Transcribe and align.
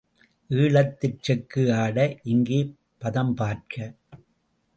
ஈழத்தில் 0.49 1.19
செக்கு 1.19 1.63
ஆட, 1.73 1.97
இங்கே 2.23 2.59
பதம் 2.97 3.33
பார்க்க. 3.33 3.93